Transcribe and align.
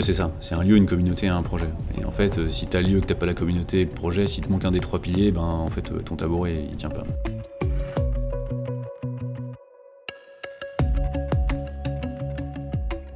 c'est 0.00 0.12
ça. 0.12 0.30
C'est 0.38 0.54
un 0.54 0.62
lieu, 0.62 0.76
une 0.76 0.86
communauté, 0.86 1.26
un 1.26 1.42
projet. 1.42 1.66
Et 2.00 2.04
en 2.04 2.12
fait, 2.12 2.48
si 2.48 2.66
t'as 2.66 2.80
lieu, 2.80 3.00
que 3.00 3.06
t'as 3.06 3.16
pas 3.16 3.26
la 3.26 3.34
communauté, 3.34 3.84
le 3.84 3.90
projet, 3.90 4.28
si 4.28 4.40
te 4.40 4.48
manque 4.48 4.64
un 4.64 4.70
des 4.70 4.78
trois 4.78 5.00
piliers, 5.00 5.32
ben 5.32 5.42
en 5.42 5.66
fait, 5.66 5.92
ton 6.04 6.14
tabouret, 6.14 6.64
il 6.70 6.76
tient 6.76 6.90
pas. 6.90 7.02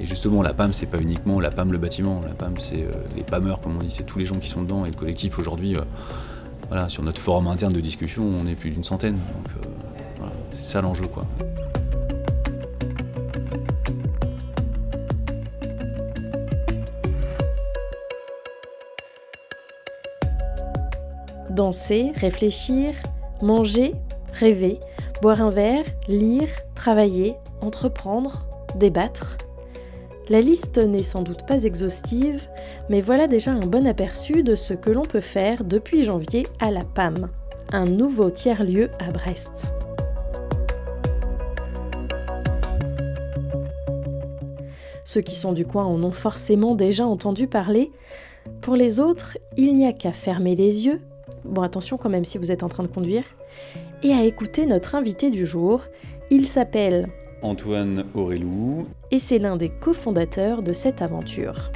Et 0.01 0.07
justement, 0.07 0.43
la 0.43 0.53
PAM, 0.53 0.73
c'est 0.73 0.87
pas 0.87 0.99
uniquement 0.99 1.39
la 1.39 1.51
PAM, 1.51 1.71
le 1.71 1.79
bâtiment. 1.79 2.21
La 2.27 2.35
PAM, 2.35 2.57
c'est 2.57 2.83
euh, 2.83 2.91
les 3.17 3.23
PAMeurs, 3.23 3.61
comme 3.61 3.77
on 3.77 3.79
dit, 3.79 3.91
c'est 3.91 4.05
tous 4.05 4.19
les 4.19 4.27
gens 4.27 4.41
qui 4.41 4.49
sont 4.49 4.63
dedans. 4.63 4.85
Et 4.85 4.91
le 4.91 4.97
collectif, 4.97 5.39
aujourd'hui, 5.39 5.77
euh, 5.77 5.83
voilà, 6.69 6.89
sur 6.89 7.05
notre 7.05 7.21
forum 7.21 7.47
interne 7.47 7.73
de 7.73 7.81
discussion, 7.81 8.25
on 8.25 8.47
est 8.49 8.57
plus 8.57 8.71
d'une 8.71 8.85
centaine. 8.85 9.15
Donc, 9.15 9.49
euh, 9.65 9.71
voilà, 10.19 10.33
c'est 10.51 10.65
ça 10.65 10.83
l'enjeu, 10.83 11.07
quoi. 11.07 11.23
Danser, 21.55 22.11
réfléchir, 22.17 22.95
manger, 23.41 23.95
rêver, 24.33 24.81
boire 25.23 25.41
un 25.41 25.51
verre, 25.51 25.85
lire, 26.09 26.49
travailler, 26.75 27.37
entreprendre, 27.61 28.45
débattre. 28.75 29.37
La 30.29 30.41
liste 30.41 30.79
n'est 30.79 31.05
sans 31.05 31.23
doute 31.23 31.47
pas 31.47 31.63
exhaustive, 31.63 32.49
mais 32.89 33.01
voilà 33.01 33.29
déjà 33.29 33.53
un 33.53 33.61
bon 33.61 33.87
aperçu 33.87 34.43
de 34.43 34.57
ce 34.57 34.75
que 34.75 34.91
l'on 34.91 35.03
peut 35.03 35.21
faire 35.21 35.63
depuis 35.63 36.03
janvier 36.03 36.45
à 36.59 36.73
la 36.73 36.83
PAM, 36.83 37.29
un 37.73 37.85
nouveau 37.85 38.31
tiers-lieu 38.31 38.91
à 38.99 39.13
Brest. 39.13 39.73
Ceux 45.05 45.21
qui 45.21 45.37
sont 45.37 45.53
du 45.53 45.65
coin 45.67 45.85
en 45.85 46.03
ont 46.03 46.11
forcément 46.11 46.75
déjà 46.75 47.07
entendu 47.07 47.47
parler. 47.47 47.93
Pour 48.61 48.75
les 48.75 48.99
autres, 48.99 49.39
il 49.57 49.77
n'y 49.77 49.87
a 49.87 49.93
qu'à 49.93 50.13
fermer 50.13 50.57
les 50.57 50.87
yeux, 50.87 51.01
bon 51.45 51.63
attention 51.63 51.97
quand 51.97 52.11
même 52.11 52.25
si 52.25 52.39
vous 52.39 52.51
êtes 52.51 52.63
en 52.63 52.69
train 52.69 52.83
de 52.83 52.89
conduire, 52.89 53.25
et 54.03 54.13
à 54.13 54.25
écouter 54.25 54.67
notre 54.67 54.95
invité 54.95 55.31
du 55.31 55.47
jour. 55.47 55.83
Il 56.31 56.49
s'appelle 56.49 57.09
Antoine 57.43 58.05
Aurélou. 58.15 58.87
Et 59.11 59.19
c'est 59.19 59.39
l'un 59.39 59.57
des 59.57 59.69
cofondateurs 59.69 60.63
de 60.63 60.73
cette 60.73 61.03
aventure. 61.03 61.71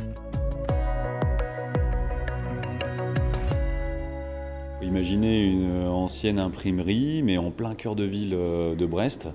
Imaginez 4.82 5.44
une 5.44 5.86
ancienne 5.86 6.40
imprimerie, 6.40 7.22
mais 7.22 7.36
en 7.36 7.50
plein 7.50 7.74
cœur 7.74 7.94
de 7.94 8.04
ville 8.04 8.32
euh, 8.34 8.74
de 8.74 8.86
Brest. 8.86 9.28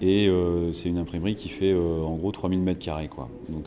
Et 0.00 0.28
euh, 0.28 0.72
c'est 0.72 0.88
une 0.88 0.98
imprimerie 0.98 1.34
qui 1.34 1.50
fait 1.50 1.72
euh, 1.72 2.02
en 2.02 2.16
gros 2.16 2.32
3000 2.32 2.60
mètres 2.60 2.78
carrés, 2.78 3.08
quoi. 3.08 3.28
Donc, 3.50 3.66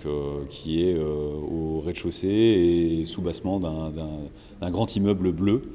qui 0.49 0.83
est 0.83 0.97
au 0.97 1.81
rez-de-chaussée 1.81 2.27
et 2.27 3.05
sous 3.05 3.21
bassement 3.21 3.59
d'un 3.59 4.71
grand 4.71 4.95
immeuble 4.95 5.31
bleu. 5.31 5.71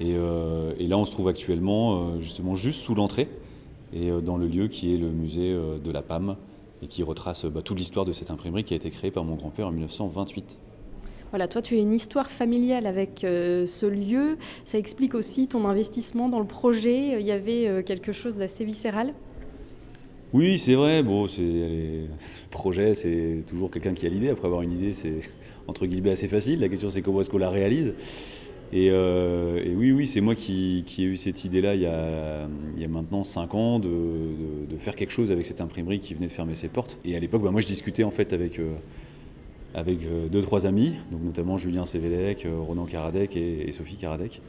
Et, 0.00 0.14
là, 0.14 0.98
on 0.98 1.04
se 1.04 1.10
trouve 1.10 1.28
actuellement 1.28 2.20
justement 2.20 2.54
juste 2.54 2.80
sous 2.80 2.94
l'entrée 2.94 3.28
et 3.92 4.10
euh, 4.10 4.20
dans 4.20 4.36
le 4.36 4.46
lieu 4.46 4.68
qui 4.68 4.94
est 4.94 4.98
le 4.98 5.10
musée 5.10 5.52
euh, 5.52 5.78
de 5.78 5.90
la 5.90 6.02
PAM 6.02 6.36
et 6.82 6.86
qui 6.86 7.02
retrace 7.02 7.44
bah, 7.46 7.62
toute 7.62 7.78
l'histoire 7.78 8.04
de 8.04 8.12
cette 8.12 8.30
imprimerie 8.30 8.64
qui 8.64 8.74
a 8.74 8.76
été 8.76 8.90
créée 8.90 9.10
par 9.10 9.24
mon 9.24 9.34
grand-père 9.34 9.68
en 9.68 9.72
1928. 9.72 10.58
Voilà, 11.30 11.48
toi 11.48 11.60
tu 11.60 11.74
as 11.76 11.80
une 11.80 11.94
histoire 11.94 12.30
familiale 12.30 12.86
avec 12.86 13.24
euh, 13.24 13.66
ce 13.66 13.86
lieu, 13.86 14.38
ça 14.64 14.78
explique 14.78 15.14
aussi 15.14 15.48
ton 15.48 15.64
investissement 15.66 16.28
dans 16.28 16.38
le 16.38 16.46
projet, 16.46 17.20
il 17.20 17.26
y 17.26 17.32
avait 17.32 17.82
quelque 17.84 18.12
chose 18.12 18.36
d'assez 18.36 18.64
viscéral 18.64 19.12
Oui, 20.32 20.58
c'est 20.58 20.74
vrai, 20.74 21.02
bon, 21.02 21.28
c'est, 21.28 22.08
c'est 22.94 23.42
toujours 23.46 23.70
quelqu'un 23.70 23.94
qui 23.94 24.06
a 24.06 24.08
l'idée, 24.08 24.28
après 24.28 24.46
avoir 24.46 24.62
une 24.62 24.72
idée 24.72 24.92
c'est 24.92 25.20
entre 25.68 25.86
guillemets 25.86 26.10
assez 26.10 26.28
facile, 26.28 26.60
la 26.60 26.68
question 26.68 26.90
c'est 26.90 27.00
comment 27.00 27.20
est-ce 27.20 27.30
qu'on 27.30 27.38
la 27.38 27.50
réalise? 27.50 27.94
Euh, 28.74 29.62
et, 29.64 29.74
oui, 29.74 29.92
oui, 29.92 30.06
c'est 30.06 30.20
moi 30.20 30.34
qui, 30.34 30.84
ai 30.98 31.02
eu 31.02 31.16
cette 31.16 31.44
idée-là 31.44 31.74
il, 31.74 31.82
y 31.82 31.86
a 31.86 32.48
maintenant 32.88 33.22
5 33.24 33.54
ans 33.54 33.78
de, 33.78 33.88
faire 34.78 34.94
quelque 34.94 35.12
chose 35.12 35.32
avec 35.32 35.46
cette 35.46 35.60
imprimerie 35.60 36.00
qui 36.00 36.14
venait 36.14 36.26
de 36.26 36.32
fermer 36.32 36.54
ses 36.54 36.68
portes. 36.68 36.98
Et 37.04 37.16
à 37.16 37.20
l'époque, 37.20 37.42
bah, 37.42 37.50
moi 37.50 37.60
je 37.60 37.66
discutais 37.66 38.04
en 38.04 38.10
fait 38.10 38.32
avec, 38.32 38.58
euh, 38.58 38.74
avec 39.74 40.04
euh, 40.04 40.28
deux, 40.28 40.42
trois 40.42 40.66
amis, 40.66 40.94
donc 41.10 41.22
notamment 41.22 41.56
Julien 41.56 41.86
Sévélec, 41.86 42.46
Ronan 42.60 42.84
Karadec 42.84 43.36
et, 43.36 43.70
Sophie 43.72 43.96
Karadec, 43.96 44.40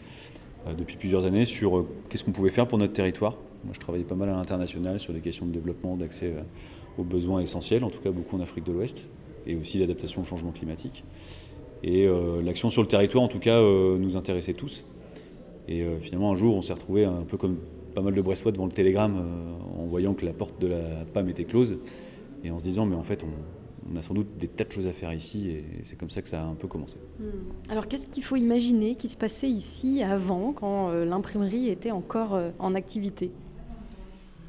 depuis 0.77 0.97
plusieurs 0.97 1.25
années 1.25 1.45
sur 1.45 1.85
qu'est-ce 2.09 2.25
qu'on 2.25 2.31
pouvait 2.31 2.49
faire 2.49 2.67
pour 2.67 2.77
notre 2.77 2.91
territoire. 2.91 3.37
Moi 3.63 3.73
je 3.73 3.79
travaillais 3.79 4.05
pas 4.05 4.15
mal 4.15 4.29
à 4.29 4.33
l'international 4.33 4.99
sur 4.99 5.13
les 5.13 5.21
questions 5.21 5.45
de 5.45 5.51
développement, 5.51 5.97
d'accès 5.97 6.33
aux 6.97 7.03
besoins 7.03 7.39
essentiels, 7.39 7.83
en 7.83 7.89
tout 7.89 7.99
cas 7.99 8.11
beaucoup 8.11 8.35
en 8.35 8.39
Afrique 8.39 8.65
de 8.65 8.71
l'Ouest, 8.71 9.07
et 9.45 9.55
aussi 9.55 9.79
d'adaptation 9.79 10.21
au 10.21 10.25
changement 10.25 10.51
climatique. 10.51 11.03
Et 11.83 12.05
euh, 12.05 12.41
l'action 12.41 12.69
sur 12.69 12.81
le 12.81 12.87
territoire, 12.87 13.23
en 13.23 13.27
tout 13.27 13.39
cas, 13.39 13.59
euh, 13.59 13.97
nous 13.97 14.17
intéressait 14.17 14.53
tous. 14.53 14.85
Et 15.67 15.81
euh, 15.81 15.99
finalement, 15.99 16.31
un 16.31 16.35
jour, 16.35 16.55
on 16.55 16.61
s'est 16.61 16.73
retrouvé 16.73 17.05
un 17.05 17.23
peu 17.23 17.37
comme 17.37 17.57
pas 17.93 18.01
mal 18.01 18.13
de 18.13 18.21
Brestois 18.21 18.51
devant 18.51 18.65
le 18.65 18.71
télégramme, 18.71 19.23
en 19.79 19.85
voyant 19.85 20.13
que 20.13 20.25
la 20.25 20.33
porte 20.33 20.61
de 20.61 20.67
la 20.67 21.05
PAM 21.13 21.29
était 21.29 21.45
close, 21.45 21.79
et 22.43 22.51
en 22.51 22.59
se 22.59 22.63
disant, 22.63 22.85
mais 22.85 22.95
en 22.95 23.01
fait, 23.01 23.23
on, 23.23 23.95
a 23.95 24.01
sans 24.03 24.13
doute 24.13 24.37
des 24.37 24.47
tas 24.47 24.65
de 24.65 24.71
choses 24.71 24.85
à 24.85 24.91
faire 24.91 25.13
ici, 25.13 25.49
et 25.49 25.63
c'est 25.81 25.97
comme 25.97 26.09
ça 26.09 26.21
que 26.21 26.27
ça 26.27 26.43
a 26.43 26.45
un 26.45 26.53
peu 26.53 26.67
commencé. 26.67 26.97
Hmm. 27.19 27.71
Alors, 27.71 27.87
qu'est-ce 27.87 28.07
qu'il 28.07 28.23
faut 28.23 28.35
imaginer 28.35 28.95
qui 28.95 29.07
se 29.07 29.17
passait 29.17 29.49
ici 29.49 30.03
avant, 30.03 30.53
quand 30.53 30.91
l'imprimerie 30.91 31.69
était 31.69 31.91
encore 31.91 32.39
en 32.59 32.75
activité? 32.75 33.31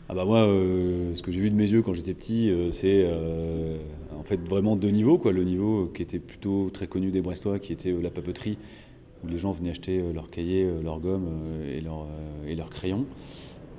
Ah 0.09 0.15
bah 0.15 0.25
moi, 0.25 0.41
ce 0.41 1.23
que 1.23 1.31
j'ai 1.31 1.41
vu 1.41 1.51
de 1.51 1.55
mes 1.55 1.71
yeux 1.71 1.83
quand 1.83 1.93
j'étais 1.93 2.15
petit, 2.15 2.51
c'est 2.71 3.07
en 4.19 4.25
fait 4.25 4.41
vraiment 4.47 4.77
deux 4.77 4.91
niveaux. 4.91 5.19
Quoi. 5.19 5.33
Le 5.33 5.45
niveau 5.45 5.87
qui 5.87 6.03
était 6.03 6.19
plutôt 6.19 6.71
très 6.73 6.87
connu 6.87 7.11
des 7.11 7.21
Brestois, 7.21 7.59
qui 7.59 7.73
était 7.73 7.91
euh, 7.91 8.03
la 8.03 8.11
papeterie, 8.11 8.59
où 9.25 9.29
les 9.29 9.39
gens 9.39 9.53
venaient 9.53 9.71
acheter 9.71 10.01
euh, 10.01 10.13
leurs 10.13 10.31
cahiers, 10.31 10.65
euh, 10.65 10.83
leurs 10.83 11.01
gommes 11.01 11.29
et 11.67 11.81
leurs, 11.81 12.71
crayons, 12.71 13.07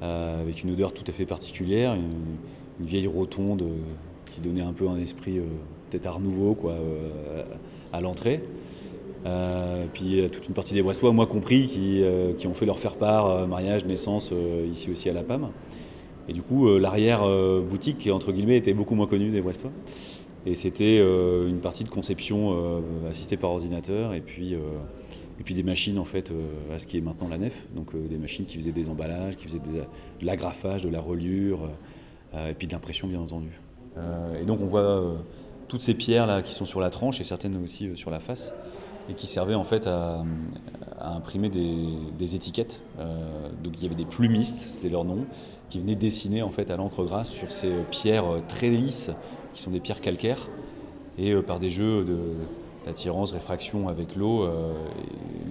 avec 0.01 0.63
une 0.63 0.71
odeur 0.71 0.93
tout 0.93 1.03
à 1.07 1.11
fait 1.11 1.25
particulière, 1.25 1.93
une, 1.93 2.37
vieille 2.81 3.07
rotonde 3.07 3.65
qui 4.31 4.39
donnait 4.39 4.61
un 4.61 4.71
peu 4.71 4.87
un 4.87 4.95
esprit 4.95 5.41
peut-être 5.89 6.07
art 6.07 6.21
nouveau 6.21 6.53
quoi, 6.53 6.75
à 7.91 7.99
l'entrée. 7.99 8.41
puis 9.91 10.21
toute 10.31 10.47
une 10.47 10.53
partie 10.53 10.73
des 10.75 10.81
Brestois, 10.81 11.11
moi 11.11 11.27
compris, 11.27 11.67
qui, 11.67 12.01
qui 12.37 12.47
ont 12.47 12.53
fait 12.53 12.65
leur 12.65 12.79
faire-part, 12.79 13.49
mariage, 13.49 13.83
naissance, 13.83 14.31
ici 14.71 14.89
aussi 14.89 15.09
à 15.09 15.13
La 15.13 15.23
Pam. 15.23 15.49
Et 16.29 16.33
du 16.33 16.43
coup, 16.43 16.77
l'arrière 16.77 17.23
boutique, 17.61 18.07
entre 18.11 18.31
guillemets, 18.31 18.57
était 18.57 18.73
beaucoup 18.73 18.93
moins 18.93 19.07
connue 19.07 19.31
des 19.31 19.41
Brestois. 19.41 19.71
Et 20.45 20.55
c'était 20.55 20.99
euh, 20.99 21.49
une 21.49 21.59
partie 21.59 21.83
de 21.83 21.89
conception 21.89 22.53
euh, 22.53 23.09
assistée 23.09 23.37
par 23.37 23.51
ordinateur 23.51 24.13
et 24.13 24.21
puis, 24.21 24.55
euh, 24.55 24.59
et 25.39 25.43
puis 25.43 25.53
des 25.53 25.63
machines 25.63 25.99
en 25.99 26.05
fait 26.05 26.31
à 26.73 26.79
ce 26.79 26.87
qui 26.87 26.97
est 26.97 27.01
maintenant 27.01 27.27
la 27.27 27.37
nef. 27.37 27.67
Donc 27.75 27.95
des 27.95 28.17
machines 28.17 28.45
qui 28.45 28.55
faisaient 28.55 28.71
des 28.71 28.89
emballages, 28.89 29.35
qui 29.35 29.45
faisaient 29.45 29.59
de 29.59 30.25
l'agrafage, 30.25 30.83
de 30.83 30.89
la 30.89 31.01
reliure 31.01 31.69
et 32.33 32.53
puis 32.53 32.67
de 32.67 32.73
l'impression 32.73 33.07
bien 33.07 33.19
entendu. 33.19 33.59
et 34.39 34.45
donc 34.45 34.59
on 34.61 34.65
voit 34.65 35.01
toutes 35.67 35.81
ces 35.81 35.93
pierres 35.93 36.27
là 36.27 36.41
qui 36.41 36.53
sont 36.53 36.65
sur 36.65 36.79
la 36.79 36.89
tranche 36.89 37.21
et 37.21 37.23
certaines 37.23 37.61
aussi 37.63 37.89
sur 37.95 38.11
la 38.11 38.19
face 38.19 38.53
et 39.09 39.13
qui 39.13 39.27
servaient 39.27 39.55
en 39.55 39.63
fait 39.63 39.87
à, 39.87 40.23
imprimer 41.01 41.49
des, 41.49 42.35
étiquettes. 42.35 42.81
donc 43.63 43.73
il 43.77 43.83
y 43.83 43.85
avait 43.85 43.95
des 43.95 44.05
plumistes, 44.05 44.59
c'était 44.59 44.89
leur 44.89 45.05
nom, 45.05 45.25
qui 45.69 45.79
venaient 45.79 45.95
dessiner 45.95 46.41
en 46.41 46.49
fait 46.49 46.69
à 46.69 46.77
l'encre 46.77 47.03
grasse 47.03 47.31
sur 47.31 47.51
ces 47.51 47.71
pierres 47.89 48.25
très 48.47 48.69
lisses 48.69 49.11
qui 49.53 49.61
sont 49.61 49.71
des 49.71 49.79
pierres 49.79 50.01
calcaires, 50.01 50.47
et 51.17 51.31
euh, 51.31 51.41
par 51.41 51.59
des 51.59 51.69
jeux 51.69 52.05
d'attirance, 52.85 53.31
réfraction 53.31 53.87
avec 53.87 54.15
l'eau, 54.15 54.43
euh, 54.43 54.73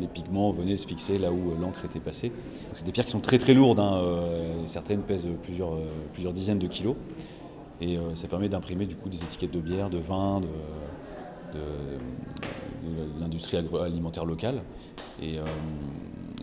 les 0.01 0.07
pigments 0.07 0.51
venaient 0.51 0.77
se 0.77 0.87
fixer 0.87 1.19
là 1.19 1.31
où 1.31 1.51
euh, 1.51 1.61
l'encre 1.61 1.85
était 1.85 2.01
passée. 2.01 2.33
C'est 2.73 2.85
des 2.85 2.93
pierres 2.93 3.07
qui 3.07 3.13
sont 3.13 3.21
très 3.21 3.39
très 3.39 3.55
lourdes, 3.55 3.81
hein, 3.81 4.03
certaines 4.65 5.03
pèsent 5.03 5.27
plusieurs, 5.43 5.77
plusieurs 6.13 6.33
dizaines 6.33 6.59
de 6.59 6.67
kilos, 6.67 6.97
et 7.81 7.97
ça 8.15 8.27
permet 8.27 8.49
d'imprimer 8.49 8.87
du 8.87 8.97
coup 8.97 9.09
des 9.09 9.23
étiquettes 9.23 9.53
de 9.53 9.61
bière, 9.61 9.89
de 9.89 9.99
vin, 9.99 10.41
de, 10.41 10.47
l'industrie 13.21 13.57
agroalimentaire 13.57 14.25
locale. 14.25 14.63
Et, 15.23 15.39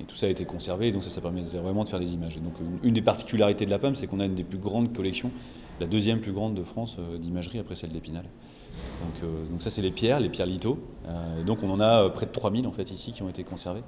tout 0.08 0.16
ça 0.16 0.28
a 0.28 0.30
été 0.30 0.46
conservé, 0.46 0.92
donc 0.92 1.04
ça, 1.04 1.10
ça 1.10 1.20
permet 1.20 1.42
vraiment 1.42 1.84
de 1.84 1.90
faire 1.90 2.00
des 2.00 2.14
images. 2.14 2.38
donc 2.38 2.54
une, 2.84 2.94
des 2.94 3.02
particularités 3.02 3.66
de 3.66 3.72
la 3.72 3.80
PAM, 3.80 3.96
c'est 3.96 4.06
qu'on 4.06 4.20
a 4.20 4.26
une 4.26 4.36
des 4.36 4.44
plus 4.44 4.60
grandes 4.60 4.94
collections 4.94 5.32
la 5.80 5.88
deuxième 5.88 6.20
plus 6.20 6.32
grande 6.32 6.56
de 6.56 6.64
France 6.64 6.98
euh, 7.00 7.18
d'imagerie 7.18 7.60
après 7.60 7.76
celle 7.76 7.92
d'Épinal. 7.92 8.24
Donc, 8.24 9.24
euh, 9.24 9.46
donc, 9.50 9.62
ça 9.62 9.70
c'est 9.70 9.82
les 9.82 9.92
pierres, 9.92 10.20
les 10.20 10.30
pierres 10.30 10.46
litho. 10.46 10.80
Euh, 11.08 11.42
et 11.42 11.44
donc 11.44 11.64
on 11.64 11.70
en 11.70 11.80
a 11.80 12.10
près 12.10 12.26
de 12.26 12.32
3000 12.32 12.68
en 12.68 12.72
fait 12.72 12.92
ici 12.92 13.12
qui 13.12 13.24
ont 13.24 13.30
été 13.30 13.44
conservées. 13.44 13.84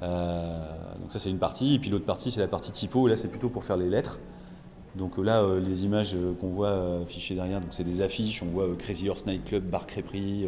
donc 0.00 1.10
ça 1.10 1.18
c'est 1.18 1.30
une 1.30 1.38
partie, 1.38 1.74
et 1.74 1.78
puis 1.78 1.90
l'autre 1.90 2.06
partie 2.06 2.30
c'est 2.30 2.40
la 2.40 2.48
partie 2.48 2.72
typo, 2.72 3.06
et 3.06 3.10
là 3.10 3.16
c'est 3.16 3.28
plutôt 3.28 3.50
pour 3.50 3.64
faire 3.64 3.76
les 3.76 3.88
lettres. 3.88 4.18
Donc 4.96 5.18
là, 5.18 5.44
les 5.60 5.84
images 5.84 6.16
qu'on 6.40 6.48
voit 6.48 7.02
affichées 7.02 7.34
derrière, 7.34 7.60
c'est 7.70 7.84
des 7.84 8.00
affiches, 8.00 8.42
on 8.42 8.46
voit 8.46 8.66
Crazy 8.76 9.08
Horse 9.08 9.24
Night 9.24 9.44
Club, 9.44 9.64
Bar 9.64 9.86
Crêperie, 9.86 10.46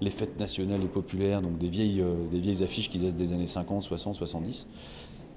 les 0.00 0.10
fêtes 0.10 0.38
nationales 0.38 0.82
et 0.82 0.88
populaires, 0.88 1.42
donc 1.42 1.58
des 1.58 1.68
vieilles, 1.68 2.02
affiches 2.62 2.88
qui 2.88 2.98
datent 2.98 3.16
des 3.16 3.32
années 3.32 3.48
50, 3.48 3.82
60, 3.82 4.14
70. 4.14 4.68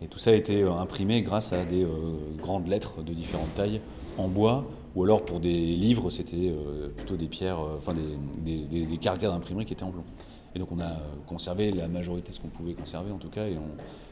Et 0.03 0.07
tout 0.07 0.19
ça 0.19 0.31
a 0.31 0.33
été 0.33 0.61
imprimé 0.63 1.23
grâce 1.23 1.51
à 1.51 1.65
des 1.65 1.85
grandes 2.37 2.67
lettres 2.67 3.01
de 3.01 3.13
différentes 3.13 3.53
tailles 3.55 3.81
en 4.19 4.27
bois, 4.27 4.65
ou 4.95 5.03
alors 5.03 5.25
pour 5.25 5.39
des 5.39 5.75
livres, 5.75 6.11
c'était 6.11 6.53
plutôt 6.95 7.15
des 7.15 7.27
pierres, 7.27 7.59
enfin 7.77 7.95
des, 8.43 8.65
des, 8.65 8.97
d'imprimerie 8.97 9.65
qui 9.65 9.73
étaient 9.73 9.83
en 9.83 9.91
plomb. 9.91 10.03
Et 10.55 10.59
donc 10.59 10.71
on 10.71 10.79
a 10.79 10.97
conservé 11.27 11.71
la 11.71 11.87
majorité 11.87 12.29
de 12.29 12.33
ce 12.33 12.39
qu'on 12.39 12.47
pouvait 12.47 12.73
conserver 12.73 13.11
en 13.11 13.17
tout 13.17 13.29
cas. 13.29 13.45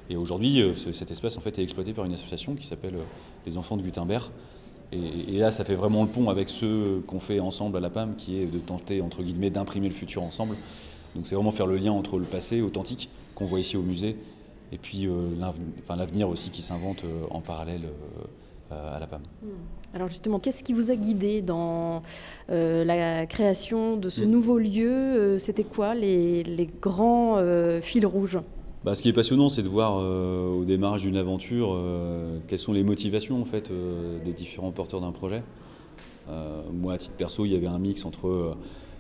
Et, 0.10 0.16
aujourd'hui, 0.16 0.62
cet 0.92 1.10
espace 1.10 1.38
en 1.38 1.42
fait 1.42 1.58
est 1.58 1.64
exploité 1.64 1.94
par 1.94 2.04
une 2.04 2.14
association 2.14 2.56
qui 2.56 2.66
s'appelle 2.66 2.96
les 3.46 3.58
Enfants 3.58 3.78
de 3.78 3.82
Gutenberg, 3.82 4.30
et, 4.92 5.38
là, 5.38 5.52
ça 5.52 5.64
fait 5.64 5.76
vraiment 5.76 6.04
le 6.04 6.10
pont 6.10 6.30
avec 6.30 6.50
ce 6.50 7.00
qu'on 7.02 7.20
fait 7.20 7.40
ensemble 7.40 7.78
à 7.78 7.80
la 7.80 7.90
PAM, 7.90 8.16
qui 8.18 8.40
est 8.40 8.46
de 8.46 8.60
tenter, 8.60 9.02
entre 9.02 9.24
guillemets, 9.24 9.50
d'imprimer 9.50 9.88
le 9.88 9.94
futur 9.94 10.22
ensemble. 10.22 10.58
Donc 11.16 11.26
c'est 11.28 11.36
vraiment 11.36 11.52
faire 11.52 11.68
le 11.68 11.78
lien 11.78 11.92
entre 11.92 12.20
le 12.20 12.26
passé 12.26 12.62
authentique, 12.62 13.10
qu'on 13.36 13.46
voit 13.46 13.60
ici 13.60 13.78
au 13.78 13.82
musée, 13.82 14.18
et 14.72 14.78
puis 14.78 15.08
euh, 15.08 15.30
l'avenir 15.90 16.30
aussi 16.30 16.50
qui 16.50 16.62
s'invente 16.62 17.04
euh, 17.04 17.24
en 17.30 17.42
parallèle 17.42 17.86
euh, 17.86 18.24
à 18.72 19.00
la 19.00 19.08
PAM. 19.08 19.22
Hmm. 19.42 19.48
Alors 19.94 20.10
justement, 20.10 20.40
qu'est-ce 20.40 20.64
qui 20.64 20.74
vous 20.74 20.90
a 20.90 20.96
guidé 20.96 21.42
dans 21.42 22.02
la 22.50 23.26
création 23.26 23.98
de 23.98 24.10
ce 24.10 24.24
hmm. 24.24 24.30
nouveau 24.30 24.58
lieu 24.58 25.38
C'était 25.38 25.64
quoi 25.64 25.96
les, 25.96 26.44
les 26.44 26.70
grands 26.82 27.38
fils 27.82 28.06
rouges? 28.06 28.40
Bah, 28.84 28.96
ce 28.96 29.04
qui 29.04 29.10
est 29.10 29.14
passionnant, 29.14 29.48
c'est 29.48 29.62
de 29.62 29.68
voir 29.68 30.00
euh, 30.00 30.50
au 30.50 30.66
démarrage 30.66 31.04
d'une 31.04 31.18
aventure 31.18 31.74
euh, 31.76 32.40
quelles 32.48 32.58
sont 32.58 32.74
les 32.74 32.84
motivations 32.84 33.40
en 33.40 33.46
fait, 33.46 33.70
euh, 33.70 34.18
des 34.24 34.34
différents 34.34 34.72
porteurs 34.72 35.02
d'un 35.02 35.12
projet. 35.12 35.44
moi, 36.74 36.94
à 36.94 36.98
titre 36.98 37.16
perso, 37.16 37.46
il 37.46 37.52
y 37.52 37.56
avait 37.56 37.68
un 37.68 37.78
mix 37.78 38.06
entre 38.06 38.56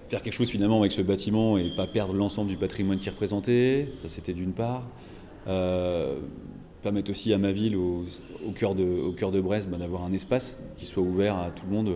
faire 0.07 0.21
quelque 0.21 0.33
chose 0.33 0.49
finalement 0.49 0.79
avec 0.79 0.91
ce 0.91 1.01
bâtiment 1.01 1.57
et 1.57 1.71
pas 1.75 1.87
perdre 1.87 2.13
l'ensemble 2.13 2.49
du 2.49 2.57
patrimoine 2.57 2.99
qui 2.99 3.09
représentait, 3.09 3.87
ça 4.01 4.07
c'était 4.07 4.33
d'une 4.33 4.51
part. 4.51 4.83
Permettre 6.81 7.11
aussi 7.11 7.33
à 7.33 7.37
ma 7.37 7.51
ville, 7.51 7.75
au, 7.75 8.03
cœur, 8.55 8.75
de, 8.75 9.41
Brest, 9.41 9.69
bah, 9.69 9.77
d'avoir 9.77 10.03
un 10.03 10.11
espace 10.11 10.57
qui 10.77 10.85
soit 10.85 11.03
ouvert 11.03 11.37
à 11.37 11.51
tout 11.51 11.65
le 11.69 11.75
monde 11.75 11.93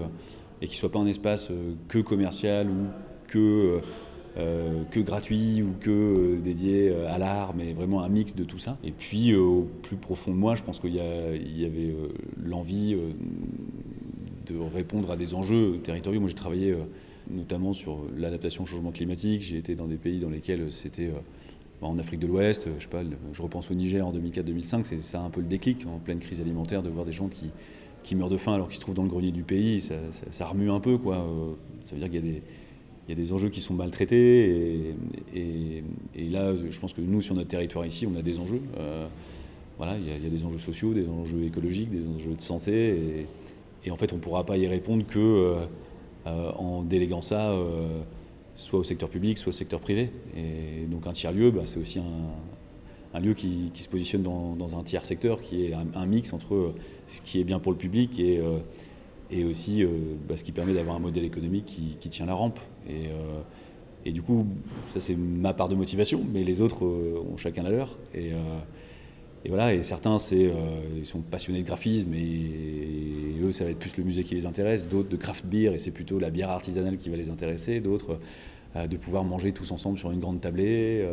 et 0.61 0.67
qui 0.67 0.75
soit 0.75 0.91
pas 0.91 0.99
un 0.99 1.07
espace 1.07 1.49
que 1.87 1.99
commercial 1.99 2.69
ou 2.69 2.87
que 3.27 3.81
euh, 4.37 4.83
gratuit 4.93 5.61
ou 5.61 5.75
que 5.79 5.89
euh, 5.89 6.41
dédié 6.41 6.89
euh, 6.89 7.09
à 7.09 7.17
l'art, 7.17 7.55
mais 7.55 7.71
vraiment 7.71 8.03
un 8.03 8.09
mix 8.09 8.35
de 8.35 8.43
tout 8.43 8.57
ça. 8.57 8.77
Et 8.83 8.91
puis 8.91 9.33
au 9.33 9.69
plus 9.81 9.95
profond 9.95 10.31
de 10.31 10.37
moi, 10.37 10.55
je 10.55 10.63
pense 10.63 10.79
qu'il 10.79 10.93
y, 10.93 10.99
avait 10.99 11.95
l'envie 12.43 12.97
de 14.45 14.57
répondre 14.57 15.11
à 15.11 15.15
des 15.15 15.35
enjeux 15.35 15.79
territoriaux. 15.83 16.19
Moi 16.19 16.29
j'ai 16.29 16.35
travaillé 16.35 16.75
notamment 17.29 17.71
sur 17.71 17.99
l'adaptation 18.17 18.63
au 18.63 18.65
changement 18.65 18.91
climatique, 18.91 19.41
j'ai 19.41 19.57
été 19.57 19.73
dans 19.73 19.87
des 19.87 19.95
pays 19.95 20.19
dans 20.19 20.29
lesquels 20.29 20.71
c'était 20.71 21.11
en 21.81 21.99
Afrique 21.99 22.19
de 22.19 22.27
l'Ouest, 22.27 22.69
je 22.77 22.83
sais 22.83 22.89
pas, 22.89 23.03
je 23.33 23.41
repense 23.41 23.69
au 23.69 23.73
Niger 23.73 24.05
en 24.05 24.13
2004-2005, 24.13 24.83
c'est 24.83 25.01
ça 25.01 25.21
un 25.21 25.29
peu 25.29 25.41
le 25.41 25.47
déclic 25.47 25.85
en 25.85 25.99
pleine 25.99 26.19
crise 26.19 26.41
alimentaire 26.41 26.81
de 26.81 26.89
voir 26.89 27.05
des 27.05 27.11
gens 27.11 27.27
qui, 27.27 27.51
qui 28.01 28.15
meurent 28.15 28.29
de 28.29 28.37
faim 28.37 28.53
alors 28.53 28.67
qu'ils 28.67 28.77
se 28.77 28.81
trouvent 28.81 28.95
dans 28.95 29.03
le 29.03 29.09
grenier 29.09 29.31
du 29.31 29.43
pays, 29.43 29.81
ça, 29.81 30.45
remue 30.45 30.71
un 30.71 30.79
peu 30.79 30.97
quoi. 30.97 31.27
Ça 31.83 31.93
veut 31.93 31.99
dire 31.99 32.09
qu'il 32.09 32.25
y 32.25 32.29
a 32.29 32.33
des 32.33 32.41
il 33.07 33.11
y 33.11 33.21
a 33.21 33.23
des 33.23 33.31
enjeux 33.31 33.49
qui 33.49 33.61
sont 33.61 33.73
maltraités. 33.73 34.95
Et, 35.35 35.83
et, 36.15 36.29
là, 36.29 36.53
je 36.69 36.79
pense 36.79 36.93
que 36.93 37.01
nous, 37.01 37.21
sur 37.21 37.35
notre 37.35 37.49
territoire 37.49 37.85
ici, 37.85 38.07
on 38.07 38.17
a 38.17 38.21
des 38.21 38.39
enjeux. 38.39 38.61
Euh, 38.77 39.07
voilà, 39.77 39.95
il 39.97 40.07
y, 40.07 40.25
a, 40.25 40.29
des 40.29 40.45
enjeux 40.45 40.59
sociaux, 40.59 40.93
des 40.93 41.07
enjeux 41.07 41.43
écologiques, 41.43 41.91
des 41.91 42.07
enjeux 42.07 42.33
de 42.33 42.41
santé. 42.41 43.27
Et, 43.85 43.91
en 43.91 43.97
fait, 43.97 44.11
on 44.13 44.15
ne 44.15 44.21
pourra 44.21 44.43
pas 44.43 44.57
y 44.57 44.65
répondre 44.65 45.05
que 45.05 45.19
euh, 45.19 45.65
euh, 46.25 46.51
en 46.53 46.81
déléguant 46.81 47.21
ça 47.21 47.53
soit 48.55 48.79
au 48.79 48.83
secteur 48.83 49.09
public, 49.09 49.37
soit 49.37 49.49
au 49.49 49.53
secteur 49.53 49.79
privé. 49.79 50.11
Et 50.35 50.85
donc 50.87 51.07
un 51.07 51.11
tiers-lieu, 51.11 51.51
bah, 51.51 51.61
c'est 51.65 51.79
aussi 51.79 51.99
un, 51.99 53.19
lieu 53.19 53.33
qui, 53.33 53.71
se 53.73 53.87
positionne 53.87 54.23
dans, 54.23 54.77
un 54.79 54.83
tiers 54.83 55.05
secteur, 55.05 55.41
qui 55.41 55.65
est 55.65 55.73
un, 55.73 56.05
mix 56.05 56.33
entre 56.33 56.73
ce 57.07 57.21
qui 57.21 57.39
est 57.39 57.43
bien 57.43 57.59
pour 57.59 57.71
le 57.71 57.77
public 57.77 58.19
et 58.19 58.41
et 59.31 59.43
aussi 59.43 59.83
euh, 59.83 59.89
bah, 60.27 60.37
ce 60.37 60.43
qui 60.43 60.51
permet 60.51 60.73
d'avoir 60.73 60.95
un 60.95 60.99
modèle 60.99 61.23
économique 61.23 61.65
qui, 61.99 62.09
tient 62.09 62.25
la 62.25 62.33
rampe. 62.33 62.59
Et, 62.87 63.07
euh, 63.07 64.11
du 64.11 64.21
coup, 64.21 64.45
ça 64.87 64.99
c'est 64.99 65.15
ma 65.15 65.53
part 65.53 65.67
de 65.67 65.75
motivation, 65.75 66.23
mais 66.31 66.43
les 66.43 66.61
autres 66.61 66.85
euh, 66.85 67.23
ont 67.27 67.37
chacun 67.37 67.63
la 67.63 67.71
leur. 67.71 67.97
Et 69.45 69.49
voilà, 69.49 69.73
et 69.73 69.83
certains 69.83 70.17
c'est, 70.17 70.51
ils 70.97 71.05
sont 71.05 71.21
passionnés 71.21 71.61
de 71.61 71.67
graphisme 71.67 72.13
et, 72.13 73.35
eux 73.41 73.51
ça 73.51 73.63
va 73.63 73.69
être 73.69 73.79
plus 73.79 73.97
le 73.97 74.03
musée 74.03 74.23
qui 74.23 74.33
les 74.33 74.45
intéresse, 74.45 74.87
d'autres 74.87 75.09
de 75.09 75.17
craft 75.17 75.45
beer 75.45 75.73
et 75.73 75.77
c'est 75.77 75.91
plutôt 75.91 76.17
la 76.17 76.31
bière 76.31 76.49
artisanale 76.49 76.97
qui 76.97 77.09
va 77.09 77.15
les 77.15 77.29
intéresser, 77.29 77.79
d'autres 77.79 78.19
de 78.75 78.97
pouvoir 78.97 79.23
manger 79.23 79.51
tous 79.51 79.71
ensemble 79.71 79.99
sur 79.99 80.11
une 80.11 80.19
grande 80.19 80.41
tablée 80.41 81.07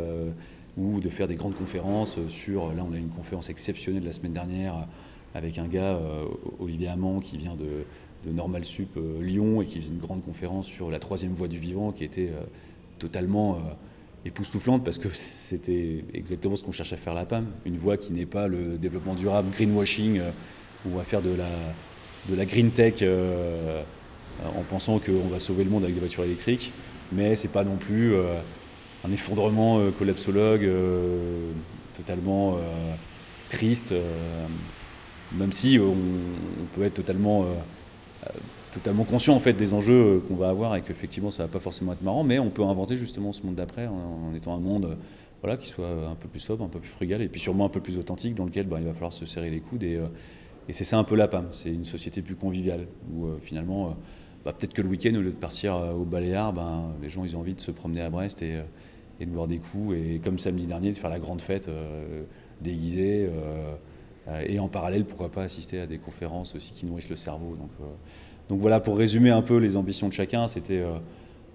ou 0.78 1.00
de 1.00 1.08
faire 1.10 1.28
des 1.28 1.34
grandes 1.34 1.54
conférences 1.54 2.18
sur, 2.28 2.72
là 2.72 2.84
on 2.88 2.92
a 2.92 2.96
une 2.96 3.10
conférence 3.10 3.50
exceptionnelle 3.50 4.04
la 4.04 4.12
semaine 4.12 4.32
dernière 4.32 4.86
avec 5.34 5.58
un 5.58 5.66
gars, 5.66 5.94
euh, 5.94 6.24
Olivier 6.60 6.88
Amand, 6.88 7.20
qui 7.20 7.36
vient 7.36 7.56
de, 7.56 7.84
Normal 8.30 8.64
Sup 8.64 8.96
euh, 8.96 9.20
Lyon 9.20 9.62
et 9.62 9.66
qui 9.66 9.78
faisait 9.78 9.90
une 9.90 9.98
grande 9.98 10.24
conférence 10.24 10.66
sur 10.66 10.92
la 10.92 11.00
troisième 11.00 11.32
voie 11.32 11.48
du 11.48 11.58
vivant 11.58 11.90
qui 11.90 12.04
était 12.04 12.28
euh, 12.28 12.44
totalement 13.00 13.58
époustouflante 14.24 14.84
parce 14.84 14.98
que 14.98 15.08
c'était 15.12 16.04
exactement 16.14 16.56
ce 16.56 16.62
qu'on 16.62 16.72
cherche 16.72 16.92
à 16.92 16.96
faire 16.96 17.12
à 17.12 17.16
la 17.16 17.26
PAM. 17.26 17.46
Une 17.64 17.76
voie 17.76 17.96
qui 17.96 18.12
n'est 18.12 18.26
pas 18.26 18.48
le 18.48 18.78
développement 18.78 19.14
durable, 19.14 19.50
greenwashing, 19.50 20.20
où 20.20 20.92
on 20.92 20.96
va 20.96 21.04
faire 21.04 21.22
de 21.22 21.34
la, 21.34 21.48
de 22.28 22.36
la 22.36 22.44
green 22.44 22.70
tech 22.70 23.02
en 23.02 24.62
pensant 24.70 24.98
qu'on 24.98 25.28
va 25.28 25.40
sauver 25.40 25.64
le 25.64 25.70
monde 25.70 25.82
avec 25.82 25.94
des 25.94 26.00
voitures 26.00 26.24
électriques, 26.24 26.72
mais 27.12 27.34
c'est 27.34 27.48
pas 27.48 27.64
non 27.64 27.76
plus 27.76 28.14
un 29.04 29.12
effondrement 29.12 29.80
collapsologue 29.98 30.68
totalement 31.94 32.58
triste 33.48 33.92
même 35.34 35.52
si 35.52 35.78
on, 35.80 35.96
peut 36.74 36.84
être 36.84 36.94
totalement, 36.94 37.44
euh, 37.44 37.46
euh, 38.26 38.30
totalement 38.72 39.04
conscient 39.04 39.34
en 39.34 39.38
fait 39.38 39.52
des 39.52 39.74
enjeux 39.74 40.16
euh, 40.16 40.20
qu'on 40.20 40.34
va 40.34 40.48
avoir 40.48 40.76
et 40.76 40.82
qu'effectivement 40.82 41.30
ça 41.30 41.44
va 41.44 41.48
pas 41.48 41.60
forcément 41.60 41.92
être 41.92 42.02
marrant, 42.02 42.24
mais 42.24 42.38
on 42.38 42.50
peut 42.50 42.62
inventer 42.62 42.96
justement 42.96 43.32
ce 43.32 43.42
monde 43.44 43.54
d'après 43.54 43.86
en, 43.86 44.34
étant 44.34 44.54
un 44.54 44.60
monde 44.60 44.96
voilà, 45.42 45.56
qui 45.56 45.68
soit 45.68 45.88
un 45.88 46.14
peu 46.14 46.28
plus 46.28 46.40
sobre, 46.40 46.64
un 46.64 46.68
peu 46.68 46.78
plus 46.78 46.90
frugal 46.90 47.22
et 47.22 47.28
puis 47.28 47.40
sûrement 47.40 47.66
un 47.66 47.68
peu 47.68 47.80
plus 47.80 47.98
authentique 47.98 48.34
dans 48.34 48.44
lequel 48.44 48.66
bah, 48.66 48.78
il 48.80 48.86
va 48.86 48.94
falloir 48.94 49.12
se 49.12 49.26
serrer 49.26 49.50
les 49.50 49.60
coudes 49.60 49.82
et, 49.82 50.00
c'est 50.70 50.84
ça 50.84 50.96
un 50.96 51.04
peu 51.04 51.16
la 51.16 51.28
PAM, 51.28 51.48
c'est 51.50 51.70
une 51.70 51.84
société 51.84 52.22
plus 52.22 52.36
conviviale 52.36 52.86
où 53.12 53.26
finalement 53.42 53.96
bah, 54.44 54.54
peut-être 54.56 54.72
que 54.72 54.80
le 54.80 54.88
week-end 54.88 55.14
au 55.16 55.20
lieu 55.20 55.32
de 55.32 55.36
partir 55.36 55.74
au 55.74 56.04
Baléares, 56.04 56.52
ben, 56.52 56.92
les 57.02 57.08
gens 57.08 57.24
ils 57.24 57.36
ont 57.36 57.40
envie 57.40 57.54
de 57.54 57.60
se 57.60 57.72
promener 57.72 58.00
à 58.00 58.08
Brest 58.08 58.42
et, 58.42 58.60
de 59.20 59.26
boire 59.26 59.48
des 59.48 59.58
coups 59.58 59.94
et 59.96 60.20
comme 60.22 60.38
samedi 60.38 60.66
dernier 60.66 60.90
de 60.92 60.96
faire 60.96 61.10
la 61.10 61.18
grande 61.18 61.40
fête 61.40 61.68
déguisée. 62.60 63.28
Euh, 64.28 64.42
et 64.46 64.58
en 64.58 64.68
parallèle, 64.68 65.04
pourquoi 65.04 65.30
pas 65.30 65.42
assister 65.42 65.80
à 65.80 65.86
des 65.86 65.98
conférences 65.98 66.54
aussi 66.54 66.72
qui 66.72 66.86
nourrissent 66.86 67.10
le 67.10 67.16
cerveau. 67.16 67.56
Donc, 67.56 67.70
euh, 67.80 67.84
donc 68.48 68.60
voilà, 68.60 68.80
pour 68.80 68.96
résumer 68.96 69.30
un 69.30 69.42
peu 69.42 69.56
les 69.56 69.76
ambitions 69.76 70.08
de 70.08 70.12
chacun, 70.12 70.48
c'était 70.48 70.80
euh, 70.80 70.98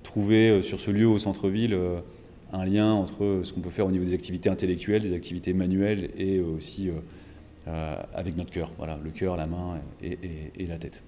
trouver 0.04 0.62
sur 0.62 0.80
ce 0.80 0.92
lieu 0.92 1.08
au 1.08 1.18
centre-ville 1.18 1.78
un 2.54 2.66
lien 2.66 2.94
entre 2.94 3.42
ce 3.44 3.52
qu'on 3.52 3.60
peut 3.60 3.70
faire 3.70 3.86
au 3.86 3.92
niveau 3.92 4.06
des 4.06 4.14
activités 4.14 4.50
intellectuelles, 4.50 5.02
des 5.02 5.14
activités 5.14 5.54
manuelles 5.54 6.12
et 6.18 6.40
aussi 6.40 6.90
avec 7.66 8.38
notre 8.38 8.52
cœur. 8.52 8.72
Voilà, 8.78 8.98
le 9.04 9.10
cœur, 9.10 9.36
la 9.36 9.48
main 9.48 9.82
et 10.02 10.66
la 10.66 10.78
tête. 10.78 11.04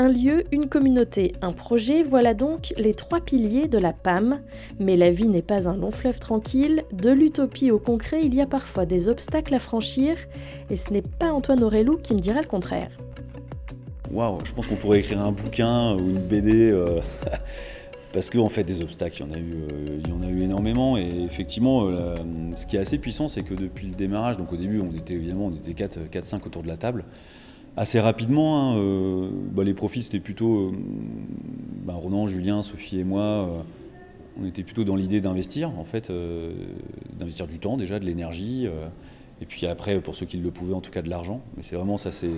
Un 0.00 0.06
lieu, 0.06 0.44
une 0.52 0.68
communauté, 0.68 1.32
un 1.42 1.50
projet, 1.50 2.04
voilà 2.04 2.32
donc 2.32 2.72
les 2.76 2.94
trois 2.94 3.18
piliers 3.18 3.66
de 3.66 3.78
la 3.78 3.92
PAM. 3.92 4.38
Mais 4.78 4.94
la 4.94 5.10
vie 5.10 5.26
n'est 5.26 5.42
pas 5.42 5.68
un 5.68 5.76
long 5.76 5.90
fleuve 5.90 6.20
tranquille, 6.20 6.84
de 6.92 7.10
l'utopie 7.10 7.72
au 7.72 7.80
concret, 7.80 8.20
il 8.22 8.32
y 8.32 8.40
a 8.40 8.46
parfois 8.46 8.86
des 8.86 9.08
obstacles 9.08 9.52
à 9.56 9.58
franchir, 9.58 10.16
et 10.70 10.76
ce 10.76 10.92
n'est 10.92 11.02
pas 11.02 11.32
Antoine 11.32 11.64
Aurélou 11.64 11.96
qui 11.96 12.14
me 12.14 12.20
dira 12.20 12.40
le 12.40 12.46
contraire. 12.46 12.92
Waouh, 14.12 14.38
je 14.44 14.52
pense 14.52 14.68
qu'on 14.68 14.76
pourrait 14.76 15.00
écrire 15.00 15.20
un 15.20 15.32
bouquin 15.32 15.96
ou 15.96 15.98
une 15.98 16.20
BD. 16.20 16.70
Euh, 16.72 17.00
parce 18.12 18.30
qu'en 18.30 18.44
en 18.44 18.48
fait, 18.48 18.62
des 18.62 18.80
obstacles, 18.82 19.24
il 19.24 19.26
y 19.26 19.28
en 19.28 19.32
a 19.32 19.38
eu, 19.40 19.54
euh, 19.72 20.40
énormément. 20.40 20.96
Et 20.96 21.08
effectivement, 21.24 21.88
euh, 21.88 22.14
ce 22.54 22.68
qui 22.68 22.76
est 22.76 22.80
assez 22.80 22.98
puissant, 22.98 23.26
c'est 23.26 23.42
que 23.42 23.54
depuis 23.54 23.88
le 23.88 23.96
démarrage, 23.96 24.36
donc 24.36 24.52
au 24.52 24.56
début, 24.56 24.80
on 24.80 24.96
était 24.96 25.14
évidemment 25.14 25.46
on 25.46 25.50
était 25.50 25.72
4-5 25.72 26.46
autour 26.46 26.62
de 26.62 26.68
la 26.68 26.76
table 26.76 27.04
assez 27.78 28.00
rapidement. 28.00 28.72
Hein, 28.72 28.76
euh, 28.76 29.30
bah, 29.52 29.64
les 29.64 29.74
profits, 29.74 30.02
c'était 30.02 30.20
plutôt 30.20 30.68
euh, 30.68 30.72
bah, 31.84 31.94
Ronan, 31.94 32.26
Julien, 32.26 32.62
Sophie 32.62 32.98
et 32.98 33.04
moi. 33.04 33.22
Euh, 33.22 33.62
on 34.40 34.46
était 34.46 34.62
plutôt 34.62 34.84
dans 34.84 34.96
l'idée 34.96 35.20
d'investir, 35.20 35.70
en 35.78 35.84
fait, 35.84 36.12
d'investir 37.18 37.48
du 37.48 37.58
temps 37.58 37.76
déjà, 37.76 37.98
de 37.98 38.04
l'énergie, 38.04 38.68
et 39.40 39.46
puis 39.46 39.66
après, 39.66 40.00
pour 40.00 40.14
ceux 40.14 40.26
qui 40.26 40.36
le 40.36 40.52
pouvaient, 40.52 40.74
en 40.74 40.80
tout 40.80 40.92
cas 40.92 41.02
de 41.02 41.10
l'argent. 41.10 41.42
Mais 41.56 41.64
c'est 41.64 41.74
vraiment 41.74 41.98
ça, 41.98 42.12
c'est 42.12 42.30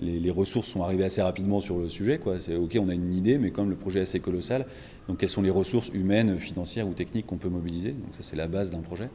les, 0.00 0.30
ressources 0.32 0.66
sont 0.66 0.82
arrivées 0.82 1.04
assez 1.04 1.22
rapidement 1.22 1.60
sur 1.60 1.78
le 1.78 1.88
sujet. 1.88 2.18
Quoi. 2.18 2.40
C'est 2.40 2.56
ok, 2.56 2.76
on 2.80 2.88
a 2.88 2.94
une 2.94 3.14
idée, 3.14 3.38
mais 3.38 3.52
comme 3.52 3.70
le 3.70 3.76
projet 3.76 4.00
est 4.00 4.02
assez 4.02 4.18
colossal, 4.18 4.66
donc 5.06 5.18
quelles 5.18 5.28
sont 5.28 5.42
les 5.42 5.50
ressources 5.50 5.90
humaines, 5.94 6.36
financières 6.40 6.88
ou 6.88 6.94
techniques 6.94 7.26
qu'on 7.26 7.36
peut 7.36 7.48
mobiliser? 7.48 7.92
Donc 7.92 8.08
ça, 8.10 8.24
c'est 8.24 8.34
la 8.34 8.48
base 8.48 8.72
d'un 8.72 8.80
projet. 8.80 9.08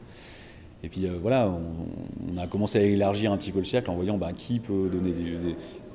Et 0.86 0.88
puis 0.88 1.06
euh, 1.06 1.18
voilà, 1.20 1.50
on, 1.50 2.38
a 2.38 2.46
commencé 2.46 2.78
à 2.78 2.82
élargir 2.82 3.32
un 3.32 3.36
petit 3.36 3.50
peu 3.50 3.58
le 3.58 3.64
cercle 3.64 3.90
en 3.90 3.96
voyant 3.96 4.18
bah, 4.18 4.32
qui 4.32 4.60
peut 4.60 4.88
donner 4.88 5.12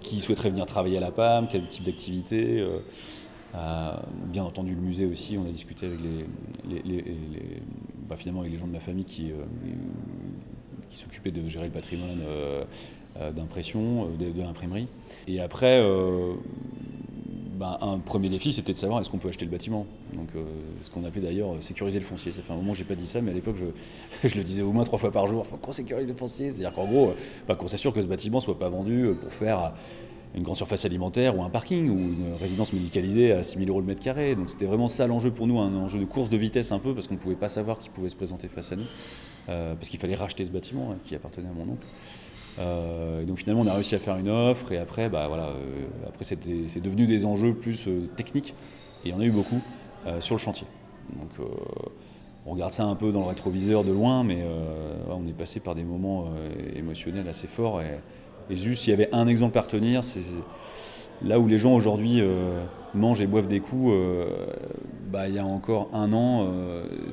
qui 0.01 0.19
souhaiterait 0.19 0.49
venir 0.49 0.65
travailler 0.65 0.97
à 0.97 0.99
la 0.99 1.11
PAM, 1.11 1.47
quel 1.49 1.65
type 1.65 1.85
d'activité. 1.85 2.59
Euh, 2.59 2.79
euh, 3.55 3.91
bien 4.25 4.43
entendu, 4.43 4.75
le 4.75 4.81
musée 4.81 5.05
aussi, 5.05 5.37
on 5.37 5.45
a 5.45 5.51
discuté 5.51 5.85
avec 5.85 5.99
les, 6.01 7.05
bah, 8.09 8.17
finalement 8.17 8.41
avec 8.41 8.51
les 8.51 8.57
gens 8.57 8.67
de 8.67 8.73
ma 8.73 8.81
famille 8.81 9.05
qui, 9.05 9.31
qui 10.89 10.97
s'occupaient 10.97 11.31
de 11.31 11.47
gérer 11.47 11.67
le 11.67 11.71
patrimoine 11.71 12.21
d'impression, 13.33 14.07
de, 14.07 14.31
de 14.31 14.41
l'imprimerie. 14.41 14.87
Et 15.27 15.39
après, 15.39 15.81
bah, 17.61 17.77
un 17.81 17.99
premier 17.99 18.27
défi, 18.27 18.51
c'était 18.51 18.73
de 18.73 18.77
savoir 18.77 19.01
est-ce 19.01 19.09
qu'on 19.11 19.19
peut 19.19 19.29
acheter 19.29 19.45
le 19.45 19.51
bâtiment? 19.51 19.85
Donc, 20.15 20.29
euh, 20.35 20.43
ce 20.81 20.89
qu'on 20.89 21.03
appelait 21.03 21.21
d'ailleurs 21.21 21.53
euh, 21.53 21.61
sécuriser 21.61 21.99
le 21.99 22.05
foncier. 22.05 22.31
Ça 22.31 22.41
fait 22.41 22.51
un 22.51 22.55
moment 22.55 22.71
que 22.71 22.79
j'ai 22.79 22.85
pas 22.85 22.95
dit 22.95 23.05
ça, 23.05 23.21
mais 23.21 23.29
à 23.29 23.35
l'époque, 23.35 23.57
je, 24.23 24.35
le 24.35 24.43
disais 24.43 24.63
au 24.63 24.71
moins 24.71 24.83
trois 24.83 24.97
fois 24.97 25.11
par 25.11 25.27
jour. 25.27 25.45
Faut 25.45 25.57
qu'on 25.57 25.71
sécurise 25.71 26.07
le 26.07 26.15
foncier. 26.15 26.49
C'est-à-dire 26.49 26.73
qu'en 26.73 26.87
gros, 26.87 27.13
bah, 27.47 27.53
qu'on 27.53 27.67
s'assure 27.67 27.93
que 27.93 28.01
ce 28.01 28.07
bâtiment 28.07 28.39
soit 28.39 28.57
pas 28.57 28.69
vendu 28.69 29.11
pour 29.21 29.31
faire 29.31 29.75
une 30.33 30.41
grande 30.41 30.55
surface 30.55 30.85
alimentaire 30.85 31.37
ou 31.37 31.43
un 31.43 31.51
parking 31.51 31.87
ou 31.87 31.99
une 31.99 32.33
résidence 32.39 32.73
médicalisée 32.73 33.31
à 33.31 33.43
6000 33.43 33.69
euros 33.69 33.81
le 33.81 33.85
mètre 33.85 34.01
carré. 34.01 34.35
Donc 34.35 34.49
c'était 34.49 34.65
vraiment 34.65 34.89
ça 34.89 35.05
l'enjeu 35.05 35.29
pour 35.29 35.45
nous, 35.45 35.59
un 35.59 35.75
enjeu 35.75 35.99
de 35.99 36.05
course 36.05 36.31
de 36.31 36.37
vitesse 36.37 36.71
un 36.71 36.79
peu, 36.79 36.95
parce 36.95 37.07
qu'on 37.07 37.13
ne 37.13 37.19
pouvait 37.19 37.35
pas 37.35 37.49
savoir 37.49 37.77
qui 37.77 37.89
pouvait 37.89 38.09
se 38.09 38.15
présenter 38.15 38.47
face 38.47 38.71
à 38.71 38.75
nous, 38.75 38.87
parce 39.45 39.87
qu'il 39.87 39.99
fallait 39.99 40.15
racheter 40.15 40.45
ce 40.45 40.51
bâtiment 40.51 40.93
hein, 40.93 40.97
qui 41.03 41.13
appartenait 41.13 41.49
à 41.49 41.53
mon 41.53 41.73
oncle. 41.73 41.85
Euh, 42.59 43.23
donc 43.23 43.37
finalement, 43.37 43.61
on 43.61 43.67
a 43.67 43.73
réussi 43.73 43.95
à 43.95 43.99
faire 43.99 44.17
une 44.17 44.29
offre 44.29 44.71
et 44.71 44.77
après, 44.77 45.09
bah, 45.09 45.27
voilà, 45.27 45.49
euh, 45.49 46.07
après 46.07 46.23
c'est 46.23 46.81
devenu 46.81 47.05
des 47.05 47.25
enjeux 47.25 47.53
plus 47.53 47.87
euh, 47.87 48.07
techniques 48.15 48.53
et 49.05 49.09
il 49.09 49.11
y 49.11 49.17
en 49.17 49.19
a 49.19 49.23
eu 49.23 49.31
beaucoup 49.31 49.61
sur 50.19 50.33
le 50.33 50.39
chantier. 50.39 50.65
Donc 51.15 51.47
on 52.47 52.53
regarde 52.53 52.71
ça 52.71 52.85
un 52.85 52.95
peu 52.95 53.11
dans 53.11 53.19
le 53.19 53.27
rétroviseur 53.27 53.83
de 53.83 53.91
loin, 53.91 54.23
mais 54.23 54.43
on 55.09 55.27
est 55.27 55.33
passé 55.33 55.59
par 55.59 55.75
des 55.75 55.83
moments 55.83 56.25
émotionnels 56.75 57.27
assez 57.27 57.45
forts. 57.45 57.81
Et, 57.81 58.55
juste, 58.55 58.83
s'il 58.83 58.89
y 58.89 58.93
avait 58.93 59.13
un 59.13 59.27
exemple 59.27 59.59
à 59.59 59.61
retenir, 59.61 60.03
c'est 60.03 60.21
là 61.21 61.39
où 61.39 61.45
les 61.45 61.59
gens 61.59 61.75
aujourd'hui 61.75 62.19
mangent 62.95 63.21
et 63.21 63.27
boivent 63.27 63.47
des 63.47 63.59
coups. 63.59 63.93
Bah, 65.11 65.27
il 65.27 65.35
y 65.35 65.39
a 65.39 65.45
encore 65.45 65.89
un 65.93 66.13
an, 66.13 66.47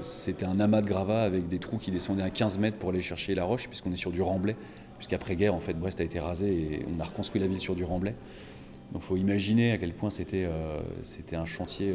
c'était 0.01 0.47
un 0.47 0.61
amas 0.61 0.81
de 0.81 0.87
gravats 0.87 1.25
avec 1.25 1.47
des 1.47 1.59
trous 1.59 1.77
qui 1.77 1.91
descendaient 1.91 2.23
à 2.23 2.31
15 2.31 2.59
mètres 2.59 2.79
pour 2.79 2.89
aller 2.89 3.03
chercher 3.03 3.35
la 3.35 3.45
roche, 3.45 3.69
puisqu'on 3.69 3.93
est 3.93 3.97
sur 3.97 4.13
du 4.13 4.23
remblai 4.23 4.57
puisqu'après-guerre, 4.99 5.55
en 5.55 5.61
fait, 5.61 5.75
Brest 5.75 6.01
a 6.01 6.05
été 6.05 6.19
rasé 6.19 6.49
et 6.49 6.87
on 6.95 7.01
a 7.01 7.05
reconstruit 7.05 7.41
la 7.41 7.47
ville 7.47 7.61
sur 7.61 7.75
du 7.75 7.85
remblai. 7.85 8.15
Donc 8.93 9.03
il 9.03 9.07
faut 9.07 9.17
imaginer 9.17 9.73
à 9.73 9.79
quel 9.79 9.93
point 9.93 10.11
c'était 10.11 10.47
euh, 10.47 10.81
un 11.33 11.45
chantier 11.45 11.95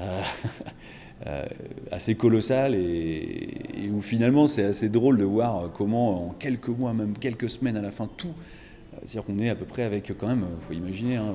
euh, 0.00 0.22
euh, 1.26 1.44
assez 1.90 2.14
colossal 2.14 2.74
et, 2.74 3.90
où 3.92 4.00
finalement 4.00 4.46
c'est 4.46 4.64
assez 4.64 4.88
drôle 4.88 5.18
de 5.18 5.24
voir 5.24 5.70
comment 5.72 6.28
en 6.28 6.30
quelques 6.30 6.68
mois, 6.68 6.94
même 6.94 7.16
quelques 7.18 7.50
semaines 7.50 7.76
à 7.76 7.82
la 7.82 7.90
fin, 7.90 8.08
tout, 8.16 8.32
c'est-à-dire 9.04 9.24
qu'on 9.24 9.38
est 9.38 9.50
à 9.50 9.54
peu 9.54 9.66
près 9.66 9.82
avec 9.82 10.12
quand 10.16 10.26
même, 10.26 10.46
il 10.58 10.66
faut 10.66 10.72
imaginer, 10.72 11.16
hein, 11.16 11.34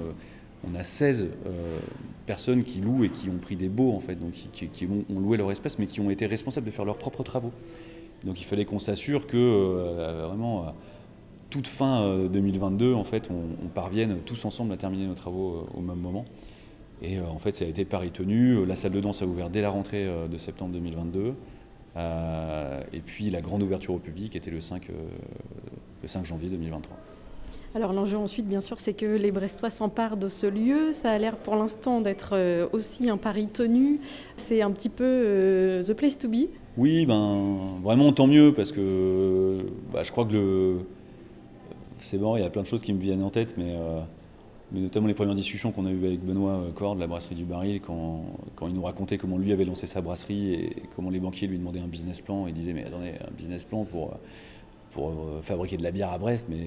on 0.70 0.76
a 0.76 0.84
16 0.84 1.28
personnes 2.26 2.64
qui 2.64 2.82
louent 2.82 3.06
et 3.06 3.10
qui 3.10 3.30
ont 3.30 3.38
pris 3.38 3.56
des 3.56 3.70
baux 3.70 3.94
en 3.94 4.00
fait, 4.00 4.16
donc 4.16 4.34
qui, 4.34 4.86
ont, 4.88 5.20
loué 5.20 5.38
leur 5.38 5.52
espace 5.52 5.78
mais 5.78 5.86
qui 5.86 6.02
ont 6.02 6.10
été 6.10 6.26
responsables 6.26 6.66
de 6.66 6.72
faire 6.72 6.86
leurs 6.86 6.98
propres 6.98 7.24
travaux. 7.24 7.54
Donc 8.24 8.42
il 8.42 8.44
fallait 8.44 8.66
qu'on 8.66 8.80
s'assure 8.80 9.28
que 9.28 9.38
euh, 9.38 10.26
vraiment 10.28 10.74
toute 11.50 11.68
fin 11.68 12.28
2022, 12.28 12.92
euh, 12.92 12.96
en 12.96 13.04
fait, 13.04 13.30
on, 13.32 13.68
parvienne 13.68 14.18
tous 14.26 14.46
ensemble 14.46 14.72
à 14.74 14.78
terminer 14.78 15.08
nos 15.08 15.16
travaux 15.16 15.56
euh, 15.56 15.78
au 15.78 15.82
même 15.82 16.00
moment. 16.00 16.26
Et 17.02 17.20
en 17.22 17.40
fait, 17.40 17.54
ça 17.54 17.64
a 17.64 17.68
été 17.68 17.86
pari 17.86 18.12
tenu. 18.12 18.66
La 18.66 18.76
salle 18.76 18.92
de 18.92 19.00
danse 19.00 19.22
a 19.22 19.26
ouvert 19.26 19.50
dès 19.50 19.62
la 19.62 19.70
rentrée 19.70 20.06
de 20.30 20.38
septembre 20.38 20.74
2022. 20.74 21.34
et 21.96 23.00
puis 23.00 23.30
la 23.30 23.40
grande 23.40 23.64
ouverture 23.64 23.94
au 23.94 24.00
public 24.00 24.36
était 24.36 24.52
le 24.52 24.60
5, 24.60 24.90
le 26.02 26.08
5 26.10 26.26
janvier 26.26 26.50
2023. 26.50 26.98
Alors 27.74 27.94
l'enjeu 27.94 28.18
ensuite, 28.18 28.50
bien 28.50 28.60
sûr, 28.60 28.82
c'est 28.82 28.92
que 28.92 29.06
les 29.06 29.32
Brestois 29.32 29.70
s'emparent 29.70 30.18
de 30.18 30.28
ce 30.28 30.46
lieu. 30.46 30.92
Ça 30.92 31.12
a 31.12 31.18
l'air 31.18 31.38
pour 31.38 31.56
l'instant 31.56 32.02
d'être 32.02 32.36
aussi 32.74 33.10
un 33.10 33.16
pari 33.16 33.48
tenu. 33.48 34.02
C'est 34.36 34.62
un 34.62 34.72
petit 34.72 34.90
peu 34.90 35.80
the 35.82 35.94
place 35.94 36.18
to 36.18 36.28
be. 36.28 36.50
Oui, 36.80 37.06
ben 37.06 37.78
vraiment 37.84 38.14
tant 38.14 38.26
mieux 38.26 38.54
parce 38.54 38.72
que 38.72 39.66
bah, 39.92 40.02
je 40.04 40.12
crois 40.14 40.24
que 40.24 40.78
c'est 41.98 42.18
bon, 42.18 42.38
il 42.38 42.42
y 42.42 42.46
a 42.46 42.50
plein 42.50 42.62
de 42.62 42.68
choses 42.68 42.82
qui 42.82 42.94
me 42.94 43.02
viennent 43.02 43.22
en 43.22 43.30
tête, 43.30 43.56
mais, 43.58 43.74
euh, 43.76 44.00
notamment 44.72 45.08
les 45.08 45.14
premières 45.14 45.36
discussions 45.36 45.74
qu'on 45.74 45.86
a 45.86 45.92
eues 45.92 46.06
avec 46.06 46.24
Benoît 46.24 46.54
euh, 46.54 46.72
Cord 46.72 46.96
de 46.96 47.02
la 47.02 47.08
brasserie 47.08 47.36
du 47.36 47.44
Baril, 47.44 47.82
quand, 47.82 48.24
il 48.62 48.74
nous 48.74 48.82
racontait 48.82 49.18
comment 49.18 49.38
lui 49.38 49.52
avait 49.52 49.66
lancé 49.66 49.88
sa 49.88 50.00
brasserie 50.00 50.54
et 50.54 50.84
comment 50.96 51.10
les 51.10 51.20
banquiers 51.20 51.48
lui 51.48 51.58
demandaient 51.58 51.82
un 51.82 51.88
business 51.90 52.22
plan. 52.22 52.48
Il 52.48 52.54
disait 52.54 52.72
mais 52.72 52.86
attendez, 52.86 53.12
un 53.28 53.32
business 53.36 53.66
plan 53.66 53.84
pour 53.84 54.18
pour 54.92 55.10
euh, 55.10 55.42
fabriquer 55.42 55.76
de 55.76 55.84
la 55.84 55.92
bière 55.92 56.14
à 56.14 56.18
Brest, 56.18 56.48
mais 56.50 56.60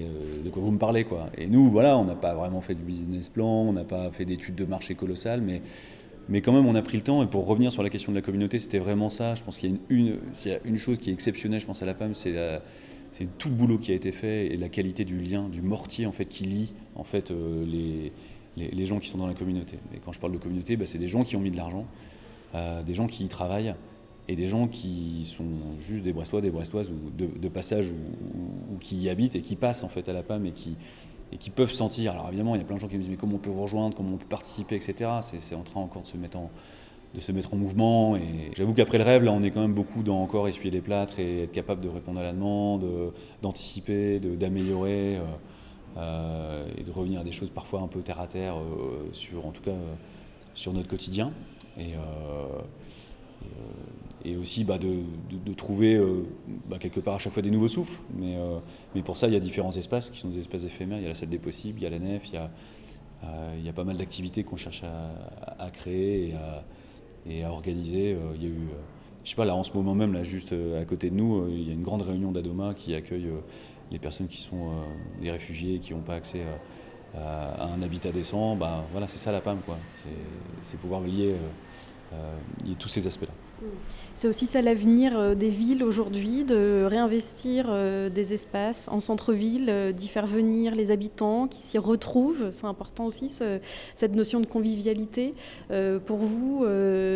de 0.45 0.49
quoi 0.51 0.61
vous 0.61 0.71
me 0.71 0.77
parlez 0.77 1.05
quoi? 1.05 1.25
Et 1.39 1.47
nous, 1.47 1.71
voilà, 1.71 1.97
on 1.97 2.05
n'a 2.05 2.13
pas 2.13 2.35
vraiment 2.35 2.61
fait 2.61 2.75
de 2.75 2.81
business 2.81 3.29
plan, 3.29 3.47
on 3.47 3.73
n'a 3.73 3.83
pas 3.83 4.11
fait 4.11 4.25
d'études 4.25 4.55
de 4.55 4.65
marché 4.65 4.93
colossales, 4.93 5.41
mais 5.41 5.63
mais 6.29 6.41
quand 6.41 6.53
même, 6.53 6.65
on 6.65 6.75
a 6.75 6.81
pris 6.81 6.97
le 6.97 7.03
temps. 7.03 7.23
Et 7.23 7.27
pour 7.27 7.45
revenir 7.45 7.71
sur 7.71 7.83
la 7.83 7.89
question 7.89 8.11
de 8.11 8.17
la 8.17 8.21
communauté, 8.21 8.59
c'était 8.59 8.79
vraiment 8.79 9.09
ça. 9.09 9.35
Je 9.35 9.43
pense 9.43 9.57
qu'il 9.57 9.71
y 9.71 9.73
a 9.73 9.77
une, 9.89 10.19
une, 10.63 10.77
chose 10.77 10.99
qui 10.99 11.09
est 11.09 11.13
exceptionnelle, 11.13 11.59
je 11.59 11.65
pense 11.65 11.81
à 11.81 11.85
la 11.85 11.93
PAM, 11.93 12.13
c'est 12.13 12.33
tout 13.37 13.49
le 13.49 13.55
boulot 13.55 13.77
qui 13.77 13.91
a 13.91 13.95
été 13.95 14.11
fait 14.11 14.47
et 14.47 14.57
la 14.57 14.69
qualité 14.69 15.05
du 15.05 15.19
lien, 15.19 15.49
du 15.49 15.61
mortier 15.61 16.05
en 16.05 16.11
fait 16.11 16.25
qui 16.25 16.45
lie 16.45 16.73
en 16.95 17.03
fait 17.03 17.29
euh, 17.29 17.63
les, 17.65 18.11
les, 18.57 18.85
gens 18.85 18.99
qui 18.99 19.07
sont 19.07 19.17
dans 19.17 19.27
la 19.27 19.33
communauté. 19.33 19.77
Et 19.93 19.99
quand 19.99 20.11
je 20.11 20.19
parle 20.19 20.33
de 20.33 20.37
communauté, 20.37 20.77
bah, 20.77 20.85
c'est 20.85 20.97
des 20.97 21.07
gens 21.07 21.23
qui 21.23 21.35
ont 21.35 21.39
mis 21.39 21.51
de 21.51 21.57
l'argent, 21.57 21.85
euh, 22.55 22.81
des 22.83 22.93
gens 22.93 23.07
qui 23.07 23.23
y 23.23 23.27
travaillent 23.27 23.75
et 24.27 24.35
des 24.35 24.47
gens 24.47 24.67
qui 24.67 25.25
sont 25.25 25.77
juste 25.79 26.03
des 26.03 26.13
Brestois, 26.13 26.41
des 26.41 26.49
Brestoises 26.51 26.91
ou 26.91 27.11
de, 27.11 27.49
passage 27.49 27.89
ou, 27.89 28.73
ou, 28.73 28.77
qui 28.79 28.95
y 28.97 29.09
habitent 29.09 29.35
et 29.35 29.41
qui 29.41 29.55
passent 29.55 29.83
en 29.83 29.89
fait 29.89 30.07
à 30.07 30.13
la 30.13 30.23
PAM 30.23 30.45
et 30.45 30.51
qui 30.51 30.77
et 31.33 31.37
qui 31.37 31.49
peuvent 31.49 31.71
sentir. 31.71 32.11
Alors 32.11 32.27
évidemment, 32.29 32.55
il 32.55 32.59
y 32.59 32.61
a 32.61 32.65
plein 32.65 32.75
de 32.75 32.81
gens 32.81 32.87
qui 32.87 32.95
me 32.95 33.01
disent 33.01 33.09
mais 33.09 33.17
comment 33.17 33.35
on 33.35 33.39
peut 33.39 33.49
vous 33.49 33.63
rejoindre, 33.63 33.95
comment 33.95 34.13
on 34.13 34.17
peut 34.17 34.25
participer, 34.27 34.75
etc. 34.75 35.09
C'est 35.21 35.55
en 35.55 35.63
train 35.63 35.81
encore 35.81 36.03
de 36.03 36.07
se 36.07 36.17
mettre 36.17 36.37
en, 36.37 36.51
de 37.13 37.19
se 37.19 37.31
mettre 37.31 37.53
en 37.53 37.57
mouvement. 37.57 38.15
Et 38.15 38.51
j'avoue 38.53 38.73
qu'après 38.73 38.97
le 38.97 39.03
rêve, 39.03 39.23
là, 39.23 39.31
on 39.31 39.41
est 39.41 39.51
quand 39.51 39.61
même 39.61 39.73
beaucoup 39.73 40.03
dans 40.03 40.21
encore 40.21 40.47
essuyer 40.47 40.71
les 40.71 40.81
plâtres 40.81 41.19
et 41.19 41.43
être 41.43 41.51
capable 41.51 41.81
de 41.81 41.89
répondre 41.89 42.19
à 42.19 42.23
la 42.23 42.31
demande, 42.31 42.85
d'anticiper, 43.41 44.19
d'améliorer 44.19 45.17
euh, 45.17 45.21
euh, 45.97 46.67
et 46.77 46.83
de 46.83 46.91
revenir 46.91 47.21
à 47.21 47.23
des 47.23 47.31
choses 47.31 47.49
parfois 47.49 47.81
un 47.81 47.87
peu 47.87 48.01
terre 48.01 48.19
à 48.19 48.27
terre 48.27 48.57
euh, 48.57 49.09
sur, 49.11 49.45
en 49.45 49.51
tout 49.51 49.63
cas, 49.63 49.71
sur 50.53 50.73
notre 50.73 50.87
quotidien. 50.87 51.31
Et 54.25 54.37
aussi 54.37 54.63
bah, 54.63 54.77
de, 54.77 55.53
trouver 55.53 55.95
euh, 55.95 56.25
bah, 56.69 56.77
quelque 56.79 56.99
part 56.99 57.15
à 57.15 57.19
chaque 57.19 57.33
fois 57.33 57.41
des 57.41 57.51
nouveaux 57.51 57.67
souffles. 57.67 57.99
Mais, 58.15 58.37
euh, 58.37 58.59
mais 58.95 59.01
pour 59.01 59.17
ça, 59.17 59.27
il 59.27 59.33
y 59.33 59.37
a 59.37 59.39
différents 59.39 59.71
espaces 59.71 60.09
qui 60.09 60.19
sont 60.19 60.29
des 60.29 60.39
espaces 60.39 60.63
éphémères. 60.63 60.99
Il 60.99 61.03
y 61.03 61.05
a 61.05 61.09
la 61.09 61.15
salle 61.15 61.29
des 61.29 61.39
possibles, 61.39 61.79
il 61.79 61.83
y 61.83 61.87
a 61.87 61.89
la 61.89 61.99
nef, 61.99 62.29
il 62.29 62.35
y 62.35 62.37
a, 62.37 62.49
euh, 63.25 63.71
pas 63.75 63.83
mal 63.83 63.97
d'activités 63.97 64.43
qu'on 64.43 64.55
cherche 64.55 64.83
à, 64.83 65.69
créer 65.71 66.29
et 66.29 66.33
à, 66.33 66.63
et 67.29 67.45
organiser. 67.45 68.17
il 68.35 68.43
y 68.43 68.45
a 68.45 68.49
eu, 68.49 68.67
je 69.23 69.29
sais 69.29 69.35
pas, 69.35 69.45
là 69.45 69.55
en 69.55 69.63
ce 69.63 69.73
moment 69.73 69.95
même, 69.95 70.13
là 70.13 70.23
juste 70.23 70.53
à 70.79 70.83
côté 70.83 71.09
de 71.09 71.15
nous, 71.15 71.47
il 71.49 71.67
y 71.67 71.69
a 71.69 71.73
une 71.73 71.83
grande 71.83 72.01
réunion 72.01 72.31
d'Adoma 72.33 72.73
qui 72.73 72.93
accueille 72.93 73.29
les 73.91 73.99
personnes 73.99 74.27
qui 74.27 74.41
sont 74.41 74.71
des 75.21 75.31
réfugiés, 75.31 75.79
qui 75.79 75.93
n'ont 75.93 76.01
pas 76.01 76.15
accès 76.15 76.41
à, 77.15 77.65
un 77.65 77.81
habitat 77.81 78.11
décent. 78.11 78.55
Bah, 78.55 78.83
voilà, 78.91 79.07
c'est 79.07 79.17
ça 79.17 79.31
la 79.31 79.39
PAM, 79.39 79.59
quoi. 79.65 79.77
C'est 80.61 80.77
pouvoir 80.77 81.01
lier, 81.01 81.33
lier 82.65 82.75
tous 82.77 82.89
ces 82.89 83.07
aspects-là. 83.07 83.33
Mm. 83.61 83.65
C'est 84.15 84.27
aussi 84.27 84.45
ça 84.45 84.61
l'avenir 84.61 85.17
euh, 85.17 85.33
des 85.33 85.49
villes 85.49 85.83
aujourd'hui, 85.83 86.43
de 86.43 86.85
réinvestir 86.85 87.65
euh, 87.69 88.09
des 88.09 88.33
espaces 88.33 88.87
en 88.89 88.99
centre-ville, 88.99 89.69
euh, 89.69 89.91
d'y 89.91 90.07
faire 90.07 90.27
venir 90.27 90.75
les 90.75 90.91
habitants 90.91 91.47
qui 91.47 91.61
s'y 91.61 91.79
retrouvent. 91.79 92.49
C'est 92.51 92.67
important 92.67 93.07
aussi 93.07 93.31
cette 93.95 94.15
notion 94.15 94.39
de 94.39 94.45
convivialité. 94.45 95.33
Pour 96.05 96.17
vous, 96.17 96.65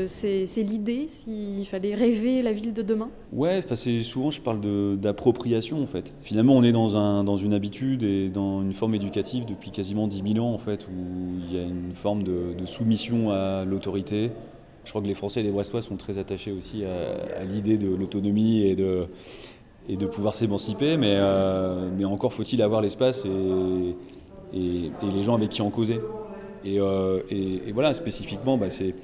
c'est 0.07 0.63
l'idée 0.63 1.07
s'il 1.09 1.65
fallait 1.65 1.93
rêver 1.93 2.41
la 2.41 2.51
ville 2.51 2.73
de 2.73 2.81
demain? 2.81 3.09
Ouais, 3.31 3.63
souvent 4.03 4.31
je 4.31 4.41
parle 4.41 4.61
d'appropriation 4.97 5.81
en 5.81 5.85
fait. 5.85 6.13
Finalement, 6.21 6.55
on 6.55 6.63
est 6.63 6.71
dans, 6.71 6.95
un, 6.95 7.23
dans 7.23 7.37
une 7.37 7.53
habitude 7.53 8.03
et 8.03 8.29
dans 8.29 8.61
une 8.61 8.73
forme 8.73 8.95
éducative 8.95 9.45
depuis 9.45 9.71
quasiment 9.71 10.07
10 10.07 10.33
000 10.33 10.45
ans 10.45 10.53
en 10.53 10.57
fait, 10.57 10.87
où 10.87 11.39
il 11.39 11.53
y 11.53 11.59
a 11.59 11.63
une 11.63 11.93
forme 11.93 12.23
de, 12.23 12.53
de 12.57 12.65
soumission 12.65 13.31
à 13.31 13.65
l'autorité 13.65 14.31
je 14.87 14.91
crois 14.93 15.01
que 15.01 15.07
les 15.07 15.15
Français 15.15 15.41
et 15.41 15.43
les 15.43 15.51
Brestois 15.51 15.81
sont 15.81 15.97
très 15.97 16.17
attachés 16.17 16.53
aussi 16.53 16.85
à, 16.85 17.43
l'idée 17.43 17.77
de 17.77 17.93
l'autonomie 17.93 18.61
et 18.61 18.73
de, 18.73 19.07
et 19.89 19.97
de 19.97 20.05
pouvoir 20.05 20.33
s'émanciper, 20.33 20.95
mais, 20.95 21.11
euh, 21.11 21.89
mais 21.97 22.05
encore 22.05 22.33
faut-il 22.33 22.61
avoir 22.61 22.81
l'espace 22.81 23.25
et, 23.25 23.95
et, 24.57 24.91
les 25.13 25.23
gens 25.23 25.35
avec 25.35 25.49
qui 25.49 25.61
en 25.61 25.69
causer. 25.71 25.99
Et, 26.63 26.79
euh, 26.79 27.19
voilà, 27.73 27.91
spécifiquement, 27.91 28.57
bah, 28.57 28.69
c'est 28.69 28.95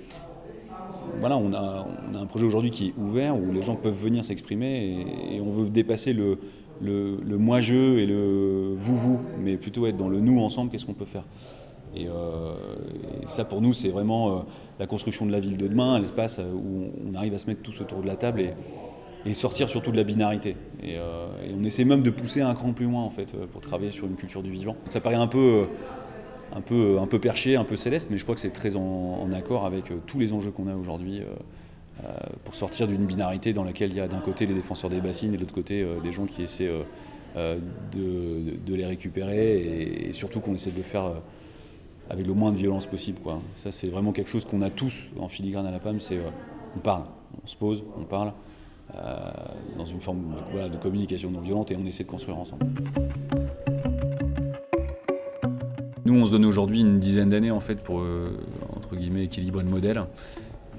voilà, 1.19 1.35
on 1.35 1.51
a, 1.51 1.85
on 2.09 2.15
a, 2.15 2.19
un 2.19 2.25
projet 2.27 2.45
aujourd'hui 2.45 2.71
qui 2.71 2.87
est 2.87 2.93
ouvert 2.97 3.37
où 3.37 3.51
les 3.51 3.61
gens 3.61 3.75
peuvent 3.75 3.93
venir 3.93 4.23
s'exprimer 4.23 5.05
et, 5.33 5.41
on 5.41 5.49
veut 5.49 5.67
dépasser 5.67 6.13
le, 6.13 6.37
le, 6.81 7.17
le 7.17 7.37
moi-je 7.37 7.75
et 7.75 8.05
le 8.05 8.71
vous-vous, 8.73 9.19
mais 9.37 9.57
plutôt 9.57 9.85
être 9.85 9.97
dans 9.97 10.07
le 10.07 10.21
nous 10.21 10.39
ensemble, 10.39 10.71
qu'est-ce 10.71 10.85
qu'on 10.85 10.93
peut 10.93 11.03
faire? 11.03 11.25
Et, 11.95 12.07
euh, 12.07 12.53
ça, 13.25 13.45
pour 13.45 13.61
nous, 13.61 13.73
c'est 13.73 13.89
vraiment 13.89 14.37
euh, 14.37 14.41
la 14.79 14.87
construction 14.87 15.25
de 15.25 15.31
la 15.31 15.39
ville 15.39 15.57
de 15.57 15.67
demain, 15.67 15.99
l'espace 15.99 16.39
euh, 16.39 16.51
où 16.53 16.91
on 17.07 17.13
arrive 17.15 17.33
à 17.33 17.37
se 17.37 17.47
mettre 17.47 17.61
tous 17.61 17.81
autour 17.81 18.01
de 18.01 18.07
la 18.07 18.15
table 18.15 18.41
et, 19.25 19.33
sortir 19.33 19.69
surtout 19.69 19.91
de 19.91 19.97
la 19.97 20.03
binarité. 20.03 20.57
Et, 20.83 20.97
on 21.57 21.63
essaie 21.63 21.85
même 21.85 22.03
de 22.03 22.09
pousser 22.09 22.41
un 22.41 22.53
cran 22.53 22.73
plus 22.73 22.85
loin, 22.85 23.01
en 23.01 23.09
fait, 23.09 23.33
pour 23.51 23.61
travailler 23.61 23.91
sur 23.91 24.05
une 24.05 24.15
culture 24.15 24.43
du 24.43 24.51
vivant. 24.51 24.75
Ça 24.89 24.99
paraît 24.99 25.15
un 25.15 25.27
peu, 25.27 25.67
un 26.53 26.59
peu, 26.59 26.99
un 26.99 27.07
peu 27.07 27.19
perché, 27.19 27.55
un 27.55 27.63
peu 27.63 27.77
céleste, 27.77 28.09
mais 28.11 28.17
je 28.17 28.23
crois 28.23 28.35
que 28.35 28.41
c'est 28.41 28.51
très 28.51 28.75
en, 28.75 29.31
accord 29.31 29.65
avec 29.65 29.93
tous 30.07 30.19
les 30.19 30.33
enjeux 30.33 30.51
qu'on 30.51 30.67
a 30.67 30.75
aujourd'hui 30.75 31.21
pour 32.43 32.53
sortir 32.53 32.85
d'une 32.85 33.05
binarité 33.05 33.53
dans 33.53 33.63
laquelle 33.63 33.91
il 33.91 33.97
y 33.97 34.01
a 34.01 34.09
d'un 34.09 34.19
côté 34.19 34.45
les 34.45 34.53
défenseurs 34.53 34.89
des 34.89 34.99
bassines 34.99 35.33
et 35.33 35.37
de 35.37 35.41
l'autre 35.41 35.55
côté 35.55 35.85
des 36.03 36.11
gens 36.11 36.25
qui 36.25 36.43
essaient 36.43 36.69
de, 37.37 38.75
les 38.75 38.85
récupérer 38.85 40.09
et, 40.09 40.13
surtout 40.13 40.41
qu'on 40.41 40.53
essaie 40.53 40.71
de 40.71 40.77
le 40.77 40.83
faire 40.83 41.13
avec 42.09 42.27
le 42.27 42.33
moins 42.33 42.51
de 42.51 42.57
violence 42.57 42.85
possible. 42.85 43.19
Quoi. 43.21 43.41
Ça, 43.55 43.71
c'est 43.71 43.87
vraiment 43.87 44.11
quelque 44.11 44.29
chose 44.29 44.45
qu'on 44.45 44.61
a 44.61 44.69
tous 44.69 45.03
en 45.19 45.27
filigrane 45.27 45.65
à 45.65 45.71
la 45.71 45.79
PAM, 45.79 45.99
c'est 45.99 46.19
on 46.75 46.79
parle, 46.79 47.03
on 47.43 47.47
se 47.47 47.55
pose, 47.55 47.83
on 47.99 48.03
parle, 48.03 48.33
dans 49.77 49.85
une 49.85 49.99
forme 49.99 50.35
de 50.71 50.77
communication 50.77 51.31
non 51.31 51.39
violente 51.41 51.71
et 51.71 51.77
on 51.77 51.85
essaie 51.85 52.03
de 52.03 52.09
construire 52.09 52.37
ensemble. 52.37 52.65
Nous, 56.05 56.13
on 56.19 56.25
se 56.25 56.31
donne 56.31 56.45
aujourd'hui 56.45 56.81
une 56.81 56.99
dizaine 56.99 57.29
d'années 57.29 57.51
en 57.51 57.61
fait 57.61 57.81
pour 57.81 57.99
euh, 57.99 58.37
entre 58.75 58.95
guillemets 58.95 59.23
équilibrer 59.23 59.63
le 59.63 59.69
modèle 59.69 60.03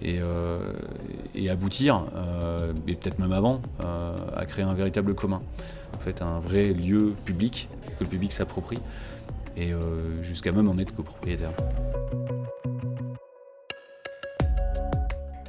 et, 0.03 0.19
euh, 0.21 0.61
aboutir, 1.49 2.05
euh, 2.15 2.75
et 2.87 2.95
peut-être 2.95 3.19
même 3.19 3.33
avant, 3.33 3.63
à 4.37 4.45
créer 4.45 4.65
un 4.65 4.75
véritable 4.75 5.15
commun. 5.15 5.39
En 5.97 6.01
fait, 6.01 6.21
un 6.21 6.41
vrai 6.41 6.65
lieu 6.65 7.15
public 7.25 7.69
que 7.99 8.05
le 8.05 8.11
public 8.11 8.33
s'approprie 8.33 8.79
et 9.57 9.73
jusqu'à 10.23 10.53
même 10.53 10.69
en 10.69 10.79
être 10.79 10.95
copropriétaire. 10.95 11.53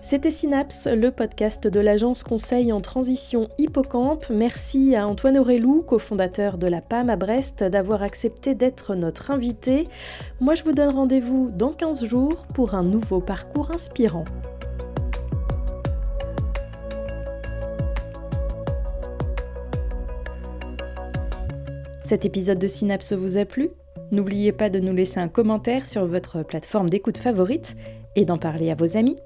C'était 0.07 0.29
Synapse, 0.29 0.87
le 0.87 1.09
podcast 1.09 1.67
de 1.67 1.79
l'agence 1.79 2.21
conseil 2.21 2.71
en 2.71 2.79
transition 2.79 3.49
Hippocampe. 3.57 4.29
Merci 4.29 4.95
à 4.95 5.07
Antoine 5.07 5.35
Aurélou, 5.35 5.81
cofondateur 5.81 6.59
de 6.59 6.67
la 6.67 6.79
PAM 6.79 7.09
à 7.09 7.15
Brest, 7.15 7.63
d'avoir 7.63 8.03
accepté 8.03 8.53
d'être 8.53 8.93
notre 8.93 9.31
invité. 9.31 9.83
Moi, 10.39 10.53
je 10.53 10.63
vous 10.63 10.73
donne 10.73 10.93
rendez-vous 10.93 11.49
dans 11.49 11.71
15 11.71 12.05
jours 12.05 12.45
pour 12.53 12.75
un 12.75 12.83
nouveau 12.83 13.19
parcours 13.19 13.71
inspirant. 13.71 14.25
Cet 22.03 22.25
épisode 22.25 22.59
de 22.59 22.67
Synapse 22.67 23.13
vous 23.13 23.39
a 23.39 23.45
plu? 23.45 23.71
N'oubliez 24.11 24.51
pas 24.51 24.69
de 24.69 24.79
nous 24.79 24.93
laisser 24.93 25.19
un 25.19 25.27
commentaire 25.27 25.85
sur 25.85 26.05
votre 26.05 26.43
plateforme 26.43 26.89
d'écoute 26.89 27.17
favorite 27.17 27.75
et 28.15 28.25
d'en 28.25 28.37
parler 28.37 28.71
à 28.71 28.75
vos 28.75 28.97
amis. 28.97 29.17